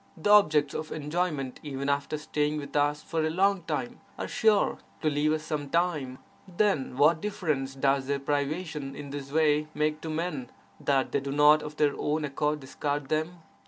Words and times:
The 0.17 0.31
objects 0.31 0.73
of 0.73 0.91
enjoyment, 0.91 1.59
even 1.61 1.87
after 1.87 2.17
staying 2.17 2.57
with 2.57 2.75
us 2.75 3.03
for 3.03 3.23
a 3.23 3.29
long 3.29 3.61
time, 3.67 3.99
are 4.17 4.27
sure 4.27 4.79
to 5.03 5.11
leave 5.11 5.31
us 5.31 5.43
sometime; 5.43 6.17
then 6.47 6.97
what 6.97 7.21
difference 7.21 7.75
does 7.75 8.07
their 8.07 8.17
privation 8.17 8.95
in 8.95 9.11
this 9.11 9.31
way 9.31 9.67
make 9.75 10.01
to 10.01 10.09
men, 10.09 10.49
that 10.79 11.11
they 11.11 11.19
do 11.19 11.31
not 11.31 11.61
of 11.61 11.75
their 11.77 11.93
own 11.99 12.25
accord 12.25 12.61
discard 12.61 13.09
them? 13.09 13.43